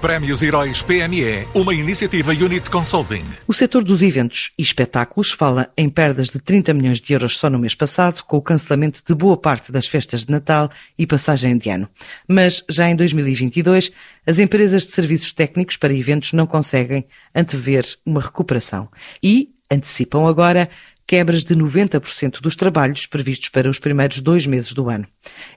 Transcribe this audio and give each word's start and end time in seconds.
Prémios 0.00 0.40
Heróis 0.40 0.80
PME, 0.80 1.46
uma 1.54 1.74
iniciativa 1.74 2.32
Unit 2.32 2.70
Consulting. 2.70 3.22
O 3.46 3.52
setor 3.52 3.84
dos 3.84 4.00
eventos 4.00 4.50
e 4.56 4.62
espetáculos 4.62 5.30
fala 5.30 5.70
em 5.76 5.90
perdas 5.90 6.30
de 6.30 6.38
30 6.38 6.72
milhões 6.72 7.02
de 7.02 7.12
euros 7.12 7.36
só 7.36 7.50
no 7.50 7.58
mês 7.58 7.74
passado, 7.74 8.22
com 8.24 8.38
o 8.38 8.42
cancelamento 8.42 9.02
de 9.06 9.14
boa 9.14 9.36
parte 9.36 9.70
das 9.70 9.86
festas 9.86 10.24
de 10.24 10.32
Natal 10.32 10.70
e 10.98 11.06
passagem 11.06 11.58
de 11.58 11.68
ano. 11.68 11.86
Mas 12.26 12.64
já 12.66 12.88
em 12.88 12.96
2022, 12.96 13.92
as 14.26 14.38
empresas 14.38 14.86
de 14.86 14.92
serviços 14.92 15.34
técnicos 15.34 15.76
para 15.76 15.92
eventos 15.92 16.32
não 16.32 16.46
conseguem 16.46 17.04
antever 17.34 17.84
uma 18.06 18.22
recuperação 18.22 18.88
e 19.22 19.50
antecipam 19.70 20.26
agora 20.26 20.70
quebras 21.06 21.44
de 21.44 21.54
90% 21.56 22.40
dos 22.40 22.56
trabalhos 22.56 23.06
previstos 23.06 23.48
para 23.48 23.68
os 23.68 23.78
primeiros 23.78 24.20
dois 24.20 24.46
meses 24.46 24.72
do 24.72 24.88
ano. 24.88 25.06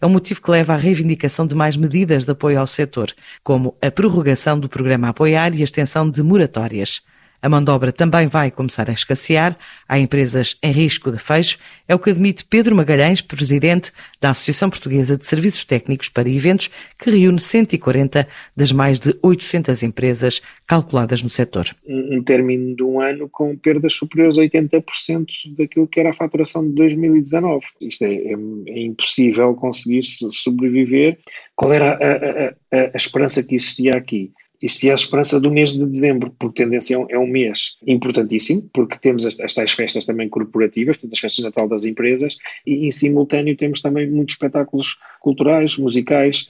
É 0.00 0.06
um 0.06 0.10
motivo 0.10 0.40
que 0.40 0.50
leva 0.50 0.74
à 0.74 0.76
reivindicação 0.76 1.46
de 1.46 1.54
mais 1.54 1.76
medidas 1.76 2.24
de 2.24 2.30
apoio 2.30 2.60
ao 2.60 2.66
setor, 2.66 3.12
como 3.42 3.76
a 3.82 3.90
prorrogação 3.90 4.58
do 4.58 4.68
programa 4.68 5.08
Apoiar 5.08 5.54
e 5.54 5.60
a 5.60 5.64
extensão 5.64 6.08
de 6.08 6.22
moratórias. 6.22 7.02
A 7.42 7.48
mão 7.48 7.64
de 7.64 7.70
obra 7.70 7.90
também 7.92 8.26
vai 8.26 8.50
começar 8.50 8.90
a 8.90 8.92
escassear. 8.92 9.56
Há 9.88 9.98
empresas 9.98 10.58
em 10.62 10.72
risco 10.72 11.10
de 11.10 11.18
fecho. 11.18 11.58
É 11.88 11.94
o 11.94 11.98
que 11.98 12.10
admite 12.10 12.44
Pedro 12.44 12.76
Magalhães, 12.76 13.22
presidente 13.22 13.92
da 14.20 14.30
Associação 14.30 14.68
Portuguesa 14.68 15.16
de 15.16 15.24
Serviços 15.24 15.64
Técnicos 15.64 16.08
para 16.08 16.28
Eventos, 16.28 16.68
que 16.98 17.10
reúne 17.10 17.40
140 17.40 18.28
das 18.54 18.72
mais 18.72 19.00
de 19.00 19.16
800 19.22 19.82
empresas 19.82 20.42
calculadas 20.66 21.22
no 21.22 21.30
setor. 21.30 21.74
Um 21.86 22.22
término 22.22 22.76
de 22.76 22.82
um 22.82 23.00
ano 23.00 23.28
com 23.28 23.56
perdas 23.56 23.94
superiores 23.94 24.36
a 24.36 24.42
80% 24.42 25.26
daquilo 25.56 25.88
que 25.88 25.98
era 25.98 26.10
a 26.10 26.14
faturação 26.14 26.62
de 26.68 26.74
2019. 26.74 27.64
Isto 27.80 28.04
é, 28.04 28.14
é, 28.14 28.34
é 28.66 28.82
impossível 28.82 29.54
conseguir 29.54 30.02
sobreviver. 30.04 31.18
Qual 31.56 31.72
era 31.72 31.92
a, 31.92 32.76
a, 32.76 32.78
a, 32.78 32.90
a 32.92 32.96
esperança 32.96 33.42
que 33.42 33.54
existia 33.54 33.92
aqui? 33.92 34.32
Existia 34.62 34.92
a 34.92 34.94
esperança 34.94 35.40
do 35.40 35.50
mês 35.50 35.72
de 35.72 35.86
dezembro, 35.86 36.34
porque 36.38 36.62
tendência 36.62 36.96
é 37.08 37.18
um 37.18 37.26
mês 37.26 37.76
importantíssimo, 37.86 38.68
porque 38.72 38.98
temos 38.98 39.24
as, 39.24 39.38
as 39.40 39.54
tais 39.54 39.72
festas 39.72 40.04
também 40.04 40.28
corporativas, 40.28 40.96
portanto, 40.96 41.14
as 41.14 41.18
festas 41.18 41.44
de 41.44 41.44
Natal 41.44 41.68
das 41.68 41.84
empresas, 41.84 42.36
e 42.66 42.86
em 42.86 42.90
simultâneo 42.90 43.56
temos 43.56 43.80
também 43.80 44.10
muitos 44.10 44.34
espetáculos 44.34 44.96
culturais, 45.20 45.76
musicais, 45.76 46.48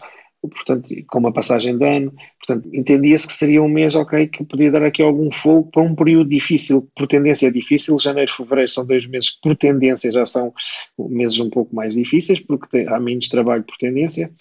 portanto, 0.49 0.89
com 1.07 1.19
uma 1.19 1.33
passagem 1.33 1.77
de 1.77 1.85
ano, 1.85 2.13
portanto, 2.39 2.75
entendia-se 2.75 3.27
que 3.27 3.33
seria 3.35 3.63
um 3.63 3.69
mês, 3.69 3.95
ok, 3.95 4.27
que 4.27 4.45
podia 4.45 4.71
dar 4.71 4.83
aqui 4.83 5.03
algum 5.03 5.31
fogo 5.31 5.71
para 5.71 5.83
um 5.83 5.95
período 5.95 6.31
difícil, 6.31 6.89
por 6.97 7.07
tendência 7.07 7.49
é 7.49 7.51
difícil, 7.51 7.99
janeiro 7.99 8.31
e 8.31 8.35
fevereiro 8.35 8.71
são 8.71 8.87
dois 8.87 9.07
meses 9.07 9.31
que 9.31 9.41
por 9.43 9.57
tendência 9.57 10.11
já 10.11 10.25
são 10.25 10.53
meses 10.99 11.39
um 11.41 11.51
pouco 11.51 11.75
mais 11.75 11.95
difíceis, 11.95 12.41
porque 12.41 12.87
há 12.89 12.99
menos 12.99 13.29
trabalho 13.29 13.63
por 13.63 13.77
tendência, 13.77 14.33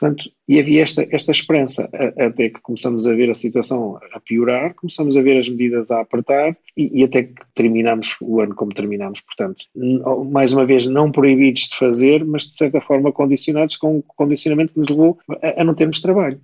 Portanto, 0.00 0.30
e 0.48 0.58
havia 0.58 0.82
esta, 0.82 1.06
esta 1.10 1.30
esperança, 1.30 1.90
até 2.18 2.48
que 2.48 2.58
começamos 2.62 3.06
a 3.06 3.14
ver 3.14 3.28
a 3.28 3.34
situação 3.34 3.98
a 4.12 4.18
piorar, 4.18 4.74
começamos 4.74 5.14
a 5.14 5.20
ver 5.20 5.36
as 5.36 5.46
medidas 5.46 5.90
a 5.90 6.00
apertar 6.00 6.56
e, 6.74 7.00
e 7.00 7.04
até 7.04 7.24
que 7.24 7.34
terminamos 7.54 8.16
o 8.22 8.40
ano 8.40 8.54
como 8.54 8.72
terminamos. 8.72 9.20
Portanto, 9.20 9.66
mais 10.30 10.54
uma 10.54 10.64
vez, 10.64 10.86
não 10.86 11.12
proibidos 11.12 11.68
de 11.68 11.76
fazer, 11.76 12.24
mas 12.24 12.44
de 12.44 12.56
certa 12.56 12.80
forma 12.80 13.12
condicionados 13.12 13.76
com 13.76 13.98
um 13.98 14.02
condicionamento 14.02 14.72
que 14.72 14.80
nos 14.80 14.88
levou 14.88 15.18
a, 15.28 15.60
a 15.60 15.64
não 15.64 15.74
termos 15.74 16.00
trabalho 16.00 16.40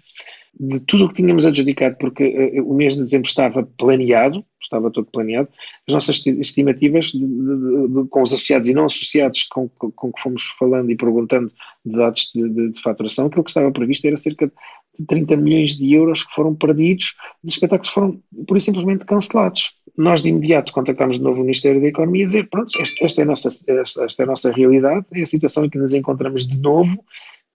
de 0.59 0.81
tudo 0.81 1.05
o 1.05 1.09
que 1.09 1.17
tínhamos 1.17 1.45
adjudicado, 1.45 1.97
porque 1.99 2.25
uh, 2.59 2.71
o 2.71 2.75
mês 2.75 2.95
de 2.95 3.01
dezembro 3.01 3.29
estava 3.29 3.63
planeado, 3.77 4.45
estava 4.61 4.91
todo 4.91 5.07
planeado, 5.07 5.49
as 5.87 5.95
nossas 5.95 6.27
estimativas 6.27 7.07
de, 7.07 7.19
de, 7.19 7.89
de, 7.89 8.09
com 8.09 8.23
os 8.23 8.33
associados 8.33 8.69
e 8.69 8.75
não 8.75 8.87
associados 8.87 9.45
com, 9.45 9.69
com, 9.69 9.91
com, 9.91 10.13
que 10.13 10.21
fomos 10.21 10.45
falando 10.59 10.91
e 10.91 10.97
perguntando 10.97 11.53
de 11.85 11.97
dados 11.97 12.33
de, 12.35 12.71
de, 12.71 12.81
faturação, 12.81 13.27
aquilo 13.27 13.45
que 13.45 13.51
estava 13.51 13.71
previsto 13.71 14.07
era 14.07 14.17
cerca 14.17 14.51
de 14.99 15.07
30 15.07 15.37
milhões 15.37 15.77
de 15.77 15.93
euros 15.93 16.25
que 16.25 16.33
foram 16.33 16.55
perdidos 16.55 17.15
de 17.45 17.51
espetáculos 17.51 17.89
que 17.89 17.95
foram, 17.95 18.21
por 18.47 18.61
simplesmente, 18.61 19.05
cancelados. 19.05 19.73
Nós, 19.97 20.23
de 20.23 20.31
imediato, 20.31 20.73
contactámos 20.73 21.17
de 21.17 21.23
novo 21.23 21.41
o 21.41 21.45
Ministério 21.45 21.81
da 21.81 21.87
Economia 21.87 22.25
e 22.25 22.27
dizer, 22.27 22.49
pronto, 22.49 22.71
esta, 22.81 23.05
esta, 23.05 23.21
é 23.21 23.25
a 23.25 23.27
nossa, 23.27 23.49
esta, 23.49 24.05
esta 24.05 24.23
é 24.23 24.25
a 24.25 24.27
nossa 24.27 24.53
realidade, 24.53 25.07
é 25.15 25.23
a 25.23 25.27
situação 25.27 25.65
em 25.65 25.71
que 25.71 25.79
nos 25.79 25.95
encontramos 25.95 26.47
de 26.47 26.59
novo, 26.59 27.03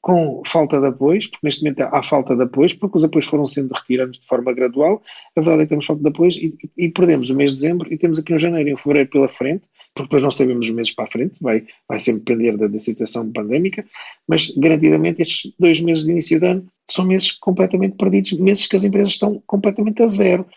com 0.02 0.42
falta 0.48 0.80
de 0.80 0.88
apoios, 0.88 1.28
porque 1.28 1.46
neste 1.46 1.64
momento 1.64 1.82
há 1.82 2.02
falta 2.02 2.36
de 2.36 2.42
apoios, 2.42 2.74
porque 2.74 2.98
os 2.98 3.06
apoios 3.06 3.28
foram 3.28 3.46
sendo 3.46 3.72
retirados 3.72 4.20
de 4.20 4.26
forma 4.26 4.52
gradual. 4.52 5.02
A 5.36 5.42
verdade 5.42 5.62
é 5.62 5.66
que 5.66 5.70
temos 5.70 5.86
falta 5.86 6.02
de 6.02 6.10
apoios 6.10 6.36
e, 6.38 6.58
e, 6.76 6.90
perdemos 6.90 7.30
o 7.30 7.36
mês 7.36 7.52
de 7.52 7.62
dezembro 7.62 7.94
e 7.94 7.98
temos 7.98 8.18
aqui 8.18 8.34
um 8.34 8.40
janeiro 8.40 8.70
e 8.70 8.74
um 8.74 8.78
fevereiro 8.78 9.10
pela 9.10 9.28
frente, 9.28 9.64
porque 9.94 10.08
depois 10.08 10.24
não 10.24 10.32
sabemos 10.32 10.68
os 10.68 10.74
meses 10.74 10.92
para 10.92 11.06
a 11.06 11.08
frente, 11.08 11.36
vai, 11.40 11.66
vai 11.88 12.00
sempre 12.00 12.24
depender 12.24 12.58
da, 12.58 12.66
da 12.66 12.80
situação 12.80 13.32
pandémica, 13.32 13.86
mas 14.28 14.50
garantidamente 14.58 15.22
estes 15.22 15.54
dois 15.60 15.80
meses 15.80 16.04
de 16.04 16.12
início 16.12 16.40
de 16.40 16.48
ano 16.48 16.66
são 16.90 17.06
meses 17.06 17.34
completamente 17.34 17.96
perdidos, 17.96 18.34
meses 18.34 18.66
que 18.66 18.76
as 18.76 18.84
empresas 18.84 19.14
estão 19.14 19.42
completamente 19.46 20.02
a 20.02 20.08
zero. 20.08 20.48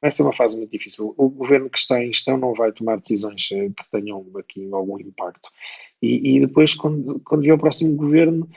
Vai 0.00 0.10
ser 0.10 0.22
uma 0.22 0.32
fase 0.32 0.56
muito 0.56 0.70
difícil. 0.70 1.14
O 1.16 1.28
governo 1.28 1.68
que 1.68 1.78
está 1.78 2.02
em 2.02 2.06
gestão 2.12 2.36
não 2.36 2.54
vai 2.54 2.70
tomar 2.70 2.98
decisões 2.98 3.48
eh, 3.50 3.68
que 3.68 3.90
tenham 3.90 4.24
aqui 4.38 4.68
algum 4.72 4.98
impacto. 4.98 5.50
E, 6.00 6.36
e 6.36 6.40
depois, 6.40 6.74
quando, 6.74 7.20
quando 7.24 7.42
vier 7.42 7.56
o 7.56 7.58
próximo 7.58 7.96
governo, 7.96 8.48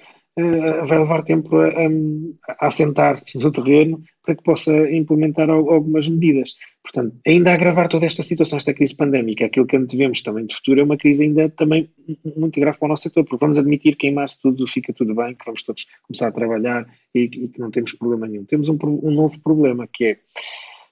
uh, 0.42 0.86
vai 0.86 1.00
levar 1.00 1.24
tempo 1.24 1.56
a, 1.58 1.68
a, 1.68 2.68
assentar 2.68 3.22
no 3.36 3.52
terreno 3.52 4.04
para 4.24 4.36
que 4.36 4.44
possa 4.44 4.76
implementar 4.92 5.50
algumas 5.50 6.08
medidas. 6.08 6.56
Portanto, 6.84 7.16
ainda 7.26 7.52
a 7.52 7.54
agravar 7.54 7.88
toda 7.88 8.06
esta 8.06 8.24
situação, 8.24 8.58
esta 8.58 8.74
crise 8.74 8.96
pandémica, 8.96 9.46
aquilo 9.46 9.66
que 9.66 9.76
antevemos 9.76 10.22
também 10.22 10.46
de 10.46 10.56
futuro 10.56 10.80
é 10.80 10.84
uma 10.84 10.98
crise 10.98 11.24
ainda 11.24 11.50
também 11.50 11.90
muito 12.36 12.60
grave 12.60 12.78
para 12.78 12.86
o 12.86 12.90
nosso 12.90 13.04
setor, 13.04 13.24
porque 13.24 13.44
vamos 13.44 13.58
admitir 13.58 13.96
que 13.96 14.08
em 14.08 14.14
março 14.14 14.40
tudo 14.42 14.68
fica 14.68 14.94
tudo 14.94 15.16
bem, 15.16 15.36
que 15.36 15.46
vamos 15.46 15.64
todos 15.64 15.86
começar 16.08 16.28
a 16.28 16.32
trabalhar 16.32 16.88
e, 17.14 17.22
e 17.22 17.48
que 17.48 17.60
não 17.60 17.72
temos 17.72 17.94
problema 17.94 18.28
nenhum. 18.28 18.46
Temos 18.46 18.70
um, 18.70 18.78
um 18.84 19.12
novo 19.12 19.40
problema 19.42 19.88
que 19.92 20.06
é 20.06 20.18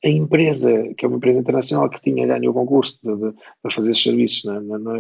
a 0.04 0.10
empresa, 0.10 0.94
que 0.98 1.06
é 1.06 1.08
uma 1.08 1.18
empresa 1.18 1.40
internacional 1.40 1.90
que 1.90 2.02
tinha 2.02 2.26
ganho 2.26 2.52
o 2.52 2.54
concurso 2.54 3.00
de 3.04 3.34
fazer 3.72 3.96
serviços 3.96 4.44
na, 4.46 4.60
na, 4.62 4.80
na 4.80 5.00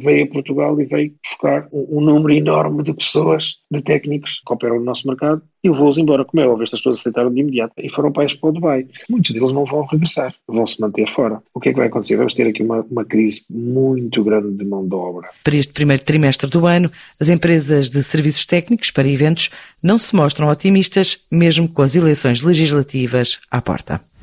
veio 0.00 0.24
a 0.24 0.26
Portugal 0.26 0.78
e 0.80 0.84
veio 0.84 1.14
buscar 1.22 1.68
um, 1.72 1.98
um, 1.98 2.00
número 2.00 2.32
enorme 2.32 2.82
de 2.82 2.92
pessoas, 2.92 3.56
de 3.70 3.80
técnicos 3.80 4.42
que 4.46 4.52
operam 4.52 4.78
no 4.78 4.84
nosso 4.84 5.06
mercado 5.06 5.42
e 5.62 5.68
levou-os 5.68 5.96
embora. 5.96 6.24
Como 6.24 6.42
é 6.42 6.46
óbvio, 6.46 6.64
estas 6.64 6.80
pessoas 6.80 6.98
aceitaram 6.98 7.32
de 7.32 7.40
imediato 7.40 7.72
e 7.78 7.88
foram 7.88 8.12
para 8.12 8.24
a 8.24 8.50
Dubai. 8.50 8.86
Muitos 9.08 9.30
deles 9.30 9.52
não 9.52 9.64
vão 9.64 9.84
regressar, 9.86 10.34
vão 10.46 10.66
se 10.66 10.80
manter 10.80 11.08
fora. 11.08 11.42
O 11.54 11.60
que 11.60 11.70
é 11.70 11.72
que 11.72 11.78
vai 11.78 11.88
acontecer? 11.88 12.16
Vamos 12.16 12.34
ter 12.34 12.46
aqui 12.46 12.62
uma, 12.62 12.80
uma 12.90 13.04
crise 13.04 13.44
muito 13.50 14.22
grande 14.22 14.56
de 14.56 14.64
mão 14.64 14.86
de 14.86 14.94
obra. 14.94 15.28
Para 15.42 15.56
este 15.56 15.72
primeiro 15.72 16.02
trimestre 16.02 16.50
do 16.50 16.66
ano, 16.66 16.90
as 17.18 17.28
empresas 17.28 17.88
de 17.88 18.02
serviços 18.02 18.44
técnicos 18.44 18.90
para 18.90 19.08
eventos 19.08 19.50
não 19.82 19.96
se 19.96 20.14
mostram 20.14 20.48
otimistas, 20.48 21.18
mesmo 21.30 21.68
com 21.68 21.82
as 21.82 21.96
eleições 21.96 22.42
legislativas 22.42 23.40
à 23.50 23.62
porta. 23.62 24.00